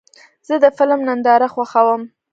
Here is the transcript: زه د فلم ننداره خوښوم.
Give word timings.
زه 0.47 0.55
د 0.63 0.65
فلم 0.77 0.99
ننداره 1.07 1.47
خوښوم. 1.53 2.01